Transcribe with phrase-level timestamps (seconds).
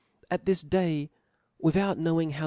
[0.31, 1.11] At this day,
[1.59, 2.39] without knowing ho^ Ch^p.